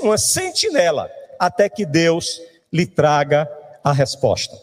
uma 0.02 0.18
sentinela, 0.18 1.08
até 1.38 1.68
que 1.68 1.86
Deus 1.86 2.42
lhe 2.72 2.84
traga 2.84 3.48
a 3.82 3.92
resposta. 3.92 4.58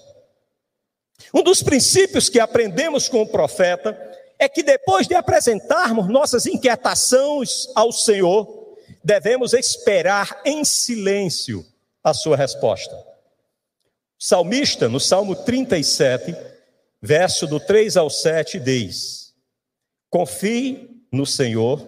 Um 1.33 1.41
dos 1.41 1.63
princípios 1.63 2.27
que 2.27 2.39
aprendemos 2.39 3.07
com 3.07 3.21
o 3.21 3.27
profeta 3.27 3.97
é 4.37 4.49
que 4.49 4.61
depois 4.61 5.07
de 5.07 5.15
apresentarmos 5.15 6.07
nossas 6.09 6.45
inquietações 6.45 7.67
ao 7.73 7.93
Senhor, 7.93 8.75
devemos 9.01 9.53
esperar 9.53 10.41
em 10.43 10.65
silêncio 10.65 11.65
a 12.03 12.13
sua 12.13 12.35
resposta. 12.35 13.08
Salmista, 14.21 14.89
no 14.89 14.99
Salmo 14.99 15.33
37, 15.33 16.35
verso 17.01 17.47
do 17.47 17.57
3 17.57 17.95
ao 17.95 18.09
7, 18.09 18.59
diz: 18.59 19.33
Confie 20.09 20.89
no 21.09 21.25
Senhor 21.25 21.81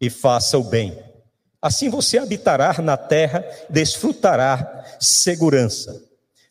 e 0.00 0.08
faça 0.08 0.56
o 0.56 0.64
bem. 0.64 0.98
Assim 1.60 1.90
você 1.90 2.16
habitará 2.16 2.74
na 2.80 2.96
terra, 2.96 3.44
desfrutará 3.68 4.96
segurança. 4.98 6.02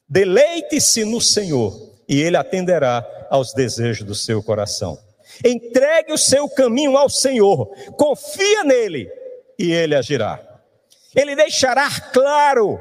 Deleite-se 0.08 1.04
no 1.04 1.20
Senhor 1.20 1.96
e 2.08 2.22
ele 2.22 2.38
atenderá 2.38 3.28
aos 3.30 3.54
desejos 3.54 4.06
do 4.06 4.14
seu 4.14 4.44
coração. 4.44 5.00
Entregue 5.44 6.14
o 6.14 6.18
seu 6.18 6.48
caminho 6.48 6.96
ao 6.96 7.10
Senhor, 7.10 7.68
confia 7.98 8.64
nele 8.64 9.10
e 9.58 9.72
ele 9.72 9.96
agirá. 9.96 10.40
Ele 11.16 11.36
deixará 11.36 11.90
claro 12.12 12.80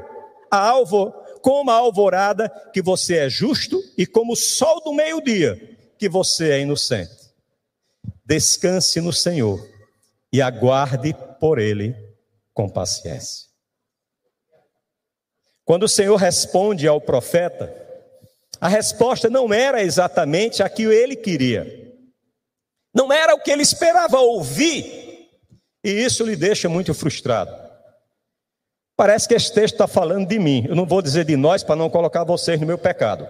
a 0.51 0.57
alvo, 0.57 1.13
como 1.43 1.69
a 1.69 1.75
alvorada 1.75 2.49
que 2.71 2.81
você 2.81 3.17
é 3.17 3.29
justo 3.29 3.83
e 3.97 4.07
como 4.07 4.31
o 4.31 4.37
sol 4.37 4.81
do 4.81 4.93
meio-dia 4.93 5.77
que 5.99 6.07
você 6.07 6.51
é 6.51 6.61
inocente. 6.61 7.11
Descanse 8.25 9.01
no 9.01 9.11
Senhor 9.11 9.59
e 10.31 10.41
aguarde 10.41 11.13
por 11.41 11.59
ele 11.59 11.93
com 12.53 12.69
paciência. 12.69 13.49
Quando 15.65 15.83
o 15.83 15.89
Senhor 15.89 16.15
responde 16.15 16.87
ao 16.87 17.01
profeta, 17.01 17.73
a 18.61 18.69
resposta 18.69 19.29
não 19.29 19.53
era 19.53 19.83
exatamente 19.83 20.63
a 20.63 20.69
que 20.69 20.83
ele 20.83 21.17
queria. 21.17 21.67
Não 22.95 23.11
era 23.11 23.35
o 23.35 23.39
que 23.41 23.51
ele 23.51 23.63
esperava 23.63 24.19
ouvir, 24.19 25.29
e 25.83 25.89
isso 25.89 26.23
lhe 26.23 26.37
deixa 26.37 26.69
muito 26.69 26.93
frustrado. 26.93 27.62
Parece 28.95 29.27
que 29.27 29.33
esse 29.33 29.51
texto 29.53 29.73
está 29.73 29.87
falando 29.87 30.27
de 30.27 30.37
mim. 30.39 30.65
Eu 30.67 30.75
não 30.75 30.85
vou 30.85 31.01
dizer 31.01 31.25
de 31.25 31.35
nós 31.35 31.63
para 31.63 31.75
não 31.75 31.89
colocar 31.89 32.23
vocês 32.23 32.59
no 32.59 32.67
meu 32.67 32.77
pecado. 32.77 33.27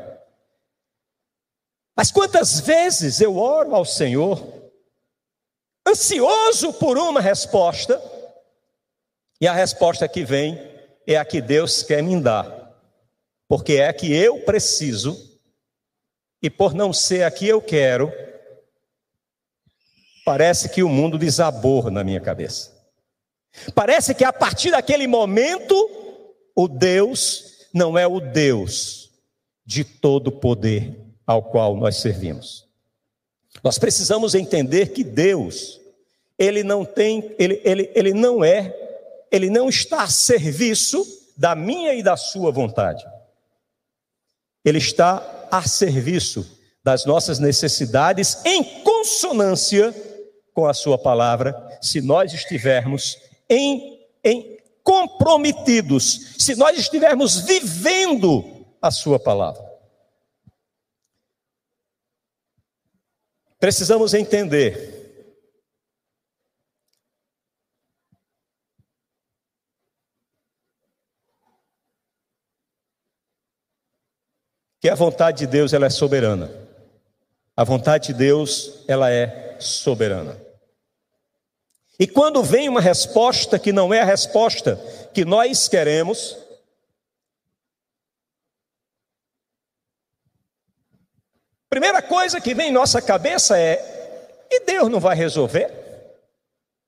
Mas 1.95 2.11
quantas 2.11 2.59
vezes 2.59 3.21
eu 3.21 3.37
oro 3.37 3.75
ao 3.75 3.85
Senhor, 3.85 4.43
ansioso 5.87 6.73
por 6.73 6.97
uma 6.97 7.21
resposta, 7.21 8.01
e 9.39 9.47
a 9.47 9.53
resposta 9.53 10.07
que 10.07 10.23
vem 10.23 10.59
é 11.05 11.17
a 11.17 11.25
que 11.25 11.41
Deus 11.41 11.83
quer 11.83 12.01
me 12.01 12.19
dar, 12.19 12.73
porque 13.47 13.73
é 13.73 13.87
a 13.87 13.93
que 13.93 14.13
eu 14.13 14.39
preciso, 14.39 15.39
e 16.41 16.49
por 16.49 16.73
não 16.73 16.91
ser 16.91 17.23
a 17.23 17.31
que 17.31 17.47
eu 17.47 17.61
quero, 17.61 18.11
Parece 20.23 20.69
que 20.69 20.81
o 20.81 20.89
mundo 20.89 21.17
desabou 21.17 21.91
na 21.91 22.03
minha 22.03 22.19
cabeça. 22.21 22.72
Parece 23.75 24.13
que 24.15 24.23
a 24.23 24.33
partir 24.33 24.71
daquele 24.71 25.07
momento, 25.07 25.89
o 26.55 26.67
Deus 26.67 27.67
não 27.73 27.97
é 27.97 28.07
o 28.07 28.19
Deus 28.19 29.11
de 29.65 29.83
todo 29.83 30.31
poder 30.31 30.99
ao 31.25 31.43
qual 31.43 31.75
nós 31.75 31.97
servimos. 31.97 32.65
Nós 33.63 33.77
precisamos 33.77 34.35
entender 34.35 34.89
que 34.89 35.03
Deus, 35.03 35.79
ele 36.37 36.63
não 36.63 36.83
tem, 36.83 37.33
ele, 37.37 37.61
ele, 37.63 37.91
ele 37.95 38.13
não 38.13 38.43
é, 38.43 38.75
ele 39.31 39.49
não 39.49 39.69
está 39.69 40.03
a 40.03 40.09
serviço 40.09 41.05
da 41.37 41.55
minha 41.55 41.93
e 41.93 42.03
da 42.03 42.17
sua 42.17 42.51
vontade. 42.51 43.05
Ele 44.65 44.77
está 44.77 45.47
a 45.51 45.61
serviço 45.67 46.59
das 46.83 47.05
nossas 47.05 47.39
necessidades 47.39 48.43
em 48.45 48.63
consonância 48.83 49.93
com 50.53 50.67
a 50.67 50.73
Sua 50.73 50.97
palavra, 50.97 51.55
se 51.81 51.99
nós 52.01 52.33
estivermos 52.33 53.17
em, 53.53 54.07
em 54.23 54.57
comprometidos, 54.83 56.35
se 56.37 56.55
nós 56.55 56.77
estivermos 56.77 57.41
vivendo 57.41 58.43
a 58.81 58.91
Sua 58.91 59.19
palavra. 59.19 59.63
Precisamos 63.59 64.13
entender 64.13 64.93
que 74.81 74.89
a 74.89 74.95
vontade 74.95 75.39
de 75.39 75.47
Deus 75.47 75.71
ela 75.71 75.85
é 75.85 75.89
soberana. 75.89 76.51
A 77.55 77.63
vontade 77.63 78.07
de 78.07 78.13
Deus 78.15 78.83
ela 78.85 79.09
é 79.09 79.55
soberana. 79.57 80.42
E 81.99 82.07
quando 82.07 82.43
vem 82.43 82.67
uma 82.67 82.81
resposta 82.81 83.59
que 83.59 83.71
não 83.71 83.93
é 83.93 84.01
a 84.01 84.05
resposta 84.05 84.75
que 85.13 85.23
nós 85.23 85.67
queremos, 85.67 86.37
primeira 91.69 92.01
coisa 92.01 92.41
que 92.41 92.53
vem 92.53 92.69
em 92.69 92.73
nossa 92.73 93.01
cabeça 93.01 93.57
é: 93.57 94.45
e 94.49 94.59
Deus 94.61 94.89
não 94.89 94.99
vai 94.99 95.15
resolver? 95.15 95.71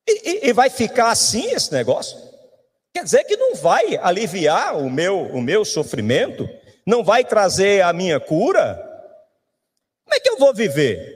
E, 0.08 0.30
e, 0.30 0.50
e 0.50 0.54
vai 0.54 0.70
ficar 0.70 1.10
assim 1.10 1.52
esse 1.52 1.72
negócio? 1.72 2.18
Quer 2.94 3.04
dizer 3.04 3.24
que 3.26 3.36
não 3.36 3.56
vai 3.56 3.98
aliviar 3.98 4.78
o 4.78 4.89
meu, 4.89 5.20
o 5.20 5.41
meu 5.41 5.65
sofrimento? 5.65 6.48
Não 6.86 7.04
vai 7.04 7.26
trazer 7.26 7.82
a 7.82 7.91
minha 7.91 8.20
cura? 8.20 8.76
Como 10.04 10.15
é 10.15 10.20
que 10.20 10.30
eu 10.30 10.38
vou 10.38 10.54
viver? 10.54 11.14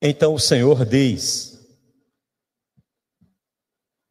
Então 0.00 0.34
o 0.34 0.38
Senhor 0.38 0.84
diz: 0.84 1.58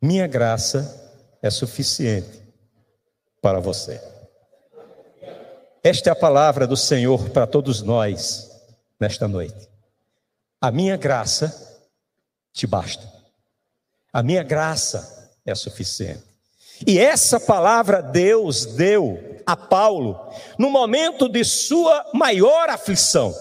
Minha 0.01 0.27
graça 0.27 1.37
é 1.41 1.49
suficiente 1.49 2.41
para 3.41 3.59
você. 3.59 4.01
Esta 5.83 6.09
é 6.09 6.11
a 6.11 6.15
palavra 6.15 6.67
do 6.67 6.75
Senhor 6.75 7.29
para 7.29 7.47
todos 7.47 7.81
nós 7.81 8.51
nesta 8.99 9.27
noite. 9.27 9.69
A 10.59 10.71
minha 10.71 10.97
graça 10.97 11.81
te 12.51 12.67
basta. 12.67 13.09
A 14.11 14.21
minha 14.21 14.43
graça 14.43 15.31
é 15.45 15.55
suficiente. 15.55 16.23
E 16.85 16.99
essa 16.99 17.39
palavra 17.39 18.01
Deus 18.01 18.65
deu 18.65 19.41
a 19.45 19.55
Paulo 19.55 20.19
no 20.59 20.69
momento 20.69 21.29
de 21.29 21.45
sua 21.45 22.05
maior 22.13 22.69
aflição. 22.69 23.33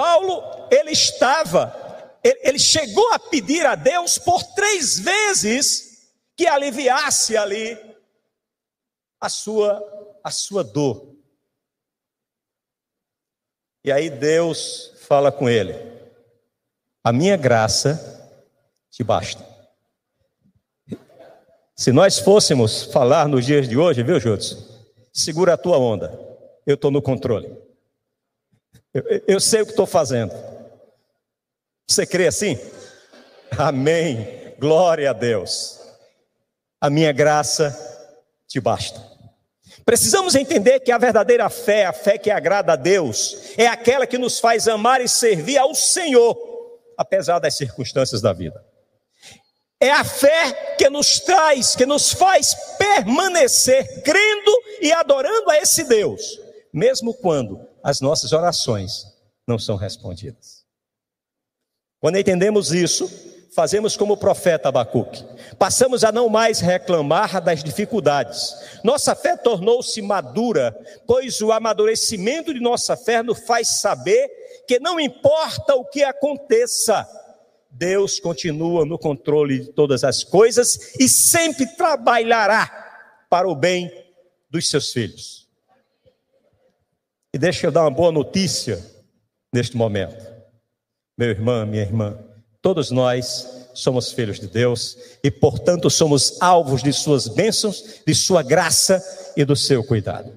Paulo, 0.00 0.42
ele 0.70 0.92
estava, 0.92 2.18
ele 2.24 2.58
chegou 2.58 3.12
a 3.12 3.18
pedir 3.18 3.66
a 3.66 3.74
Deus 3.74 4.16
por 4.16 4.42
três 4.54 4.98
vezes 4.98 6.10
que 6.34 6.46
aliviasse 6.46 7.36
ali 7.36 7.78
a 9.20 9.28
sua 9.28 9.78
a 10.24 10.30
sua 10.30 10.64
dor. 10.64 11.14
E 13.84 13.92
aí 13.92 14.08
Deus 14.08 14.94
fala 15.02 15.30
com 15.30 15.50
ele: 15.50 15.74
A 17.04 17.12
minha 17.12 17.36
graça 17.36 18.32
te 18.90 19.04
basta. 19.04 19.46
Se 21.76 21.92
nós 21.92 22.18
fôssemos 22.18 22.84
falar 22.84 23.28
nos 23.28 23.44
dias 23.44 23.68
de 23.68 23.76
hoje, 23.76 24.02
viu, 24.02 24.18
Júlio? 24.18 24.40
Segura 25.12 25.52
a 25.52 25.58
tua 25.58 25.76
onda, 25.76 26.18
eu 26.66 26.74
estou 26.74 26.90
no 26.90 27.02
controle. 27.02 27.69
Eu, 28.92 29.22
eu 29.26 29.40
sei 29.40 29.62
o 29.62 29.64
que 29.64 29.72
estou 29.72 29.86
fazendo. 29.86 30.32
Você 31.88 32.06
crê 32.06 32.26
assim? 32.26 32.58
Amém. 33.56 34.54
Glória 34.58 35.10
a 35.10 35.12
Deus. 35.12 35.80
A 36.80 36.90
minha 36.90 37.12
graça 37.12 37.76
te 38.48 38.60
basta. 38.60 39.00
Precisamos 39.84 40.34
entender 40.34 40.80
que 40.80 40.92
a 40.92 40.98
verdadeira 40.98 41.48
fé, 41.48 41.86
a 41.86 41.92
fé 41.92 42.18
que 42.18 42.30
agrada 42.30 42.72
a 42.72 42.76
Deus, 42.76 43.52
é 43.56 43.66
aquela 43.66 44.06
que 44.06 44.18
nos 44.18 44.38
faz 44.38 44.68
amar 44.68 45.00
e 45.00 45.08
servir 45.08 45.56
ao 45.56 45.74
Senhor, 45.74 46.36
apesar 46.96 47.38
das 47.38 47.56
circunstâncias 47.56 48.20
da 48.20 48.32
vida. 48.32 48.64
É 49.80 49.90
a 49.90 50.04
fé 50.04 50.74
que 50.76 50.90
nos 50.90 51.20
traz, 51.20 51.74
que 51.74 51.86
nos 51.86 52.12
faz 52.12 52.54
permanecer 52.76 54.02
crendo 54.02 54.52
e 54.80 54.92
adorando 54.92 55.50
a 55.50 55.58
esse 55.58 55.84
Deus, 55.84 56.38
mesmo 56.72 57.14
quando 57.14 57.69
as 57.82 58.00
nossas 58.00 58.32
orações 58.32 59.06
não 59.46 59.58
são 59.58 59.76
respondidas. 59.76 60.64
Quando 62.00 62.18
entendemos 62.18 62.72
isso, 62.72 63.10
fazemos 63.54 63.96
como 63.96 64.14
o 64.14 64.16
profeta 64.16 64.68
Abacuque. 64.68 65.24
Passamos 65.58 66.04
a 66.04 66.12
não 66.12 66.28
mais 66.28 66.60
reclamar 66.60 67.42
das 67.42 67.62
dificuldades. 67.62 68.54
Nossa 68.82 69.14
fé 69.14 69.36
tornou-se 69.36 70.00
madura, 70.00 70.72
pois 71.06 71.40
o 71.40 71.52
amadurecimento 71.52 72.54
de 72.54 72.60
nossa 72.60 72.96
fé 72.96 73.22
nos 73.22 73.40
faz 73.40 73.68
saber 73.68 74.28
que 74.66 74.78
não 74.78 75.00
importa 75.00 75.74
o 75.74 75.84
que 75.84 76.02
aconteça, 76.02 77.06
Deus 77.70 78.18
continua 78.18 78.84
no 78.84 78.98
controle 78.98 79.60
de 79.60 79.72
todas 79.72 80.04
as 80.04 80.24
coisas 80.24 80.94
e 80.98 81.08
sempre 81.08 81.66
trabalhará 81.76 83.26
para 83.28 83.48
o 83.48 83.54
bem 83.54 83.92
dos 84.48 84.68
seus 84.68 84.92
filhos. 84.92 85.39
E 87.32 87.38
deixa 87.38 87.66
eu 87.66 87.70
dar 87.70 87.82
uma 87.82 87.90
boa 87.90 88.10
notícia 88.12 88.84
neste 89.52 89.76
momento 89.76 90.30
meu 91.20 91.28
irmão, 91.28 91.66
minha 91.66 91.82
irmã, 91.82 92.18
todos 92.62 92.90
nós 92.90 93.68
somos 93.74 94.10
filhos 94.10 94.40
de 94.40 94.46
Deus 94.46 94.96
e, 95.22 95.30
portanto, 95.30 95.90
somos 95.90 96.40
alvos 96.40 96.82
de 96.82 96.94
suas 96.94 97.28
bênçãos, 97.28 98.00
de 98.06 98.14
sua 98.14 98.42
graça 98.42 99.04
e 99.36 99.44
do 99.44 99.54
seu 99.54 99.84
cuidado. 99.84 100.32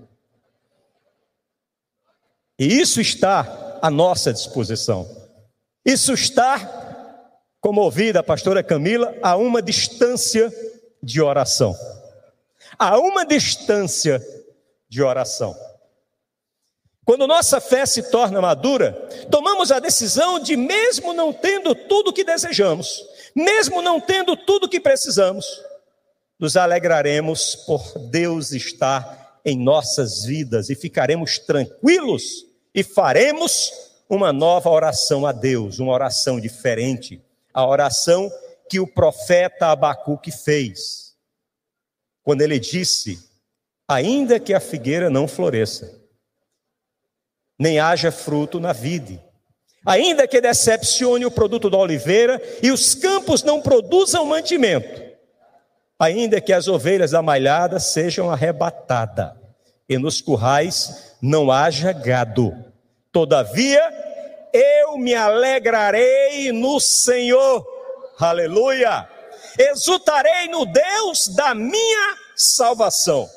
E 2.60 2.66
isso 2.66 3.00
está 3.00 3.80
à 3.82 3.90
nossa 3.90 4.34
disposição. 4.34 5.10
Isso 5.86 6.12
está, 6.12 6.60
como 7.62 7.80
ouvi 7.80 8.12
da 8.12 8.22
pastora 8.22 8.62
Camila, 8.62 9.16
a 9.22 9.38
uma 9.38 9.62
distância 9.62 10.54
de 11.02 11.22
oração. 11.22 11.74
A 12.78 13.00
uma 13.00 13.26
distância 13.26 14.22
de 14.90 15.02
oração. 15.02 15.56
Quando 17.06 17.28
nossa 17.28 17.60
fé 17.60 17.86
se 17.86 18.10
torna 18.10 18.42
madura, 18.42 18.94
tomamos 19.30 19.72
a 19.72 19.80
decisão 19.80 20.40
de, 20.40 20.56
mesmo 20.56 21.14
não 21.14 21.34
tendo 21.34 21.76
tudo 21.76 22.10
o 22.10 22.14
que 22.14 22.24
desejamos, 22.24 23.04
mesmo 23.36 23.82
não 23.82 24.00
tendo 24.00 24.38
tudo 24.38 24.66
o 24.66 24.70
que 24.70 24.80
precisamos, 24.80 25.46
nos 26.40 26.56
alegraremos 26.56 27.56
por 27.56 28.00
Deus 28.10 28.52
estar 28.52 29.40
em 29.44 29.58
nossas 29.58 30.24
vidas 30.24 30.70
e 30.70 30.76
ficaremos 30.76 31.38
tranquilos 31.38 32.46
e 32.74 32.84
faremos 32.84 33.72
uma 34.10 34.32
nova 34.32 34.70
oração 34.70 35.26
a 35.26 35.32
Deus, 35.32 35.80
uma 35.80 35.92
oração 35.92 36.40
diferente, 36.40 37.22
a 37.54 37.66
oração 37.68 38.32
que 38.70 38.80
o 38.80 38.88
profeta 38.88 39.68
Abacuque 39.68 40.32
fez, 40.32 41.16
quando 42.24 42.42
ele 42.42 42.60
disse: 42.60 43.20
Ainda 43.88 44.40
que 44.40 44.54
a 44.54 44.60
figueira 44.60 45.10
não 45.10 45.28
floresça, 45.28 46.03
nem 47.64 47.80
haja 47.80 48.12
fruto 48.12 48.60
na 48.60 48.74
vide. 48.74 49.22
Ainda 49.86 50.28
que 50.28 50.42
decepcione 50.42 51.26
o 51.26 51.32
produto 51.32 51.70
da 51.70 51.78
oliveira 51.78 52.42
e 52.62 52.70
os 52.70 52.94
campos 52.94 53.42
não 53.42 53.62
produzam 53.62 54.26
mantimento, 54.26 55.02
ainda 55.98 56.42
que 56.42 56.52
as 56.52 56.68
ovelhas 56.68 57.12
da 57.12 57.22
malhada 57.22 57.80
sejam 57.80 58.30
arrebatadas 58.30 59.32
e 59.88 59.98
nos 59.98 60.20
currais 60.20 61.16
não 61.22 61.50
haja 61.50 61.94
gado. 61.94 62.54
Todavia, 63.14 63.82
eu 64.52 64.98
me 64.98 65.16
alegrarei 65.16 66.52
no 66.52 66.82
Senhor. 66.82 67.66
Aleluia! 68.20 69.08
Exultarei 69.58 70.50
no 70.50 70.66
Deus 70.66 71.30
da 71.30 71.56
minha 71.56 72.18
salvação. 72.36 73.30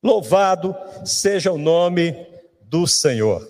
Louvado 0.00 0.76
seja 1.04 1.50
o 1.50 1.58
nome 1.58 2.37
do 2.68 2.86
Senhor. 2.86 3.48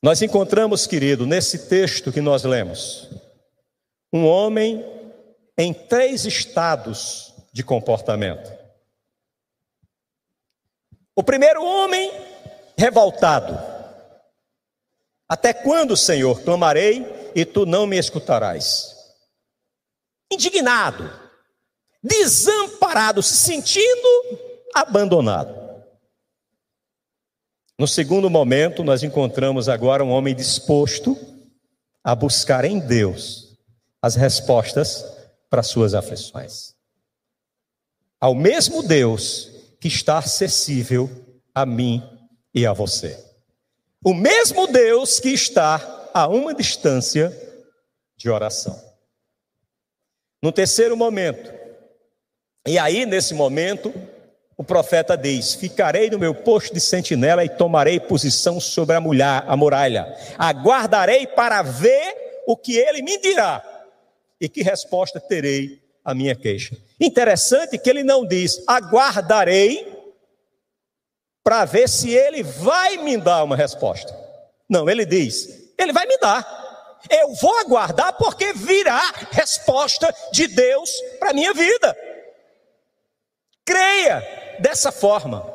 Nós 0.00 0.22
encontramos, 0.22 0.86
querido, 0.86 1.26
nesse 1.26 1.68
texto 1.68 2.12
que 2.12 2.20
nós 2.20 2.44
lemos, 2.44 3.10
um 4.12 4.24
homem 4.24 4.84
em 5.58 5.74
três 5.74 6.24
estados 6.24 7.34
de 7.52 7.64
comportamento. 7.64 8.56
O 11.16 11.22
primeiro 11.24 11.64
homem, 11.64 12.12
revoltado. 12.76 13.58
Até 15.28 15.52
quando, 15.52 15.96
Senhor, 15.96 16.40
clamarei 16.42 17.04
e 17.34 17.44
tu 17.44 17.66
não 17.66 17.84
me 17.84 17.98
escutarás? 17.98 18.94
Indignado, 20.30 21.10
desamparado, 22.00 22.67
se 23.22 23.36
sentindo 23.36 24.38
abandonado. 24.74 25.54
No 27.78 27.86
segundo 27.86 28.28
momento, 28.28 28.82
nós 28.82 29.02
encontramos 29.02 29.68
agora 29.68 30.04
um 30.04 30.10
homem 30.10 30.34
disposto 30.34 31.16
a 32.02 32.14
buscar 32.14 32.64
em 32.64 32.80
Deus 32.80 33.56
as 34.02 34.16
respostas 34.16 35.04
para 35.48 35.62
suas 35.62 35.94
aflições. 35.94 36.74
Ao 38.20 38.34
mesmo 38.34 38.82
Deus 38.82 39.50
que 39.80 39.86
está 39.86 40.18
acessível 40.18 41.08
a 41.54 41.64
mim 41.64 42.02
e 42.52 42.66
a 42.66 42.72
você. 42.72 43.24
O 44.04 44.12
mesmo 44.12 44.66
Deus 44.66 45.20
que 45.20 45.28
está 45.28 46.10
a 46.12 46.26
uma 46.26 46.52
distância 46.52 47.32
de 48.16 48.28
oração. 48.28 48.80
No 50.42 50.50
terceiro 50.50 50.96
momento, 50.96 51.57
e 52.68 52.78
aí, 52.78 53.06
nesse 53.06 53.34
momento, 53.34 53.92
o 54.56 54.64
profeta 54.64 55.16
diz: 55.16 55.54
Ficarei 55.54 56.10
no 56.10 56.18
meu 56.18 56.34
posto 56.34 56.74
de 56.74 56.80
sentinela 56.80 57.44
e 57.44 57.48
tomarei 57.48 58.00
posição 58.00 58.60
sobre 58.60 58.96
a, 58.96 59.00
mulher, 59.00 59.44
a 59.46 59.56
muralha. 59.56 60.14
Aguardarei 60.36 61.26
para 61.28 61.62
ver 61.62 62.42
o 62.46 62.56
que 62.56 62.76
ele 62.76 63.00
me 63.02 63.18
dirá 63.18 63.62
e 64.40 64.48
que 64.48 64.62
resposta 64.62 65.20
terei 65.20 65.80
à 66.04 66.14
minha 66.14 66.34
queixa. 66.34 66.76
Interessante 67.00 67.78
que 67.78 67.88
ele 67.88 68.02
não 68.02 68.26
diz: 68.26 68.62
Aguardarei 68.66 69.96
para 71.44 71.64
ver 71.64 71.88
se 71.88 72.10
ele 72.10 72.42
vai 72.42 72.96
me 72.98 73.16
dar 73.16 73.44
uma 73.44 73.56
resposta. 73.56 74.14
Não, 74.68 74.90
ele 74.90 75.06
diz: 75.06 75.72
Ele 75.78 75.92
vai 75.92 76.06
me 76.06 76.18
dar. 76.18 76.58
Eu 77.08 77.32
vou 77.34 77.56
aguardar 77.58 78.12
porque 78.14 78.52
virá 78.52 79.00
resposta 79.30 80.12
de 80.32 80.48
Deus 80.48 80.90
para 81.20 81.32
minha 81.32 81.54
vida. 81.54 81.96
Creia 83.68 84.56
dessa 84.58 84.90
forma. 84.90 85.46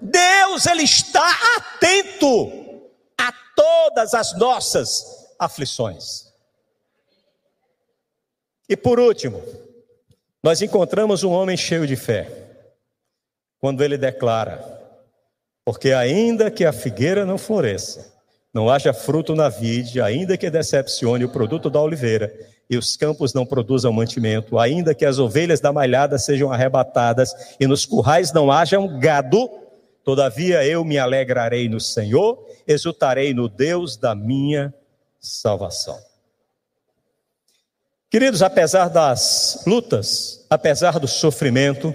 Deus 0.00 0.64
ele 0.64 0.82
está 0.82 1.30
atento 1.58 2.80
a 3.20 3.30
todas 3.54 4.14
as 4.14 4.32
nossas 4.38 5.34
aflições. 5.38 6.32
E 8.66 8.74
por 8.74 8.98
último, 8.98 9.42
nós 10.42 10.62
encontramos 10.62 11.22
um 11.22 11.32
homem 11.32 11.54
cheio 11.54 11.86
de 11.86 11.96
fé, 11.96 12.30
quando 13.58 13.84
ele 13.84 13.98
declara: 13.98 14.64
Porque 15.66 15.92
ainda 15.92 16.50
que 16.50 16.64
a 16.64 16.72
figueira 16.72 17.26
não 17.26 17.36
floresça, 17.36 18.10
não 18.54 18.70
haja 18.70 18.94
fruto 18.94 19.34
na 19.34 19.50
vide, 19.50 20.00
ainda 20.00 20.38
que 20.38 20.48
decepcione 20.48 21.26
o 21.26 21.30
produto 21.30 21.68
da 21.68 21.78
oliveira, 21.78 22.34
e 22.68 22.76
os 22.76 22.96
campos 22.96 23.34
não 23.34 23.44
produzam 23.44 23.92
mantimento, 23.92 24.58
ainda 24.58 24.94
que 24.94 25.04
as 25.04 25.18
ovelhas 25.18 25.60
da 25.60 25.72
malhada 25.72 26.18
sejam 26.18 26.52
arrebatadas 26.52 27.32
e 27.60 27.66
nos 27.66 27.84
currais 27.84 28.32
não 28.32 28.50
haja 28.50 28.78
um 28.78 28.98
gado, 28.98 29.50
todavia 30.02 30.64
eu 30.64 30.84
me 30.84 30.98
alegrarei 30.98 31.68
no 31.68 31.80
Senhor, 31.80 32.46
exultarei 32.66 33.34
no 33.34 33.48
Deus 33.48 33.96
da 33.96 34.14
minha 34.14 34.72
salvação. 35.20 35.98
Queridos, 38.10 38.42
apesar 38.42 38.88
das 38.88 39.64
lutas, 39.66 40.46
apesar 40.48 40.98
do 41.00 41.08
sofrimento, 41.08 41.92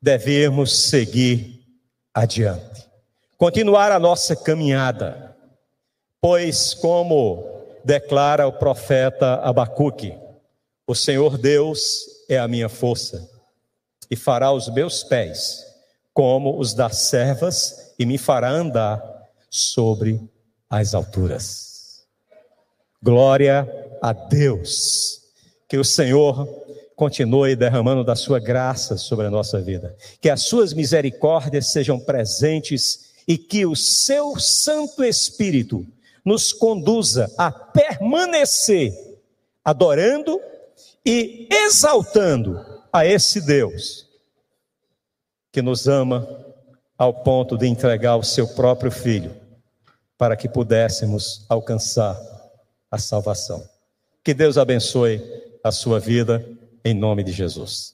devemos 0.00 0.90
seguir 0.90 1.64
adiante, 2.12 2.86
continuar 3.38 3.90
a 3.90 3.98
nossa 3.98 4.36
caminhada, 4.36 5.34
pois, 6.20 6.74
como 6.74 7.53
declara 7.84 8.46
o 8.46 8.52
profeta 8.52 9.34
Abacuque, 9.36 10.16
o 10.86 10.94
Senhor 10.94 11.38
Deus 11.38 12.04
é 12.28 12.38
a 12.38 12.48
minha 12.48 12.68
força 12.68 13.28
e 14.10 14.16
fará 14.16 14.52
os 14.52 14.68
meus 14.68 15.02
pés 15.02 15.64
como 16.12 16.58
os 16.58 16.74
das 16.74 16.96
servas 16.98 17.92
e 17.98 18.06
me 18.06 18.18
fará 18.18 18.50
andar 18.50 19.02
sobre 19.50 20.20
as 20.68 20.94
alturas. 20.94 22.04
Glória 23.02 23.68
a 24.00 24.12
Deus. 24.12 25.20
Que 25.68 25.76
o 25.76 25.84
Senhor 25.84 26.46
continue 26.94 27.56
derramando 27.56 28.04
da 28.04 28.14
sua 28.14 28.38
graça 28.38 28.96
sobre 28.96 29.26
a 29.26 29.30
nossa 29.30 29.60
vida. 29.60 29.96
Que 30.20 30.30
as 30.30 30.42
suas 30.42 30.72
misericórdias 30.72 31.72
sejam 31.72 31.98
presentes 31.98 33.12
e 33.26 33.36
que 33.36 33.66
o 33.66 33.74
seu 33.74 34.38
Santo 34.38 35.02
Espírito 35.02 35.86
nos 36.24 36.52
conduza 36.52 37.30
a 37.36 37.50
permanecer 37.50 38.92
adorando 39.64 40.40
e 41.04 41.48
exaltando 41.50 42.64
a 42.92 43.06
esse 43.06 43.40
Deus 43.40 44.06
que 45.50 45.62
nos 45.62 45.88
ama 45.88 46.28
ao 46.98 47.22
ponto 47.22 47.56
de 47.56 47.66
entregar 47.66 48.16
o 48.16 48.22
seu 48.22 48.46
próprio 48.54 48.90
filho 48.90 49.34
para 50.18 50.36
que 50.36 50.48
pudéssemos 50.48 51.44
alcançar 51.48 52.18
a 52.90 52.98
salvação. 52.98 53.68
Que 54.22 54.32
Deus 54.32 54.56
abençoe 54.56 55.20
a 55.62 55.70
sua 55.70 55.98
vida 55.98 56.46
em 56.84 56.94
nome 56.94 57.22
de 57.24 57.32
Jesus. 57.32 57.93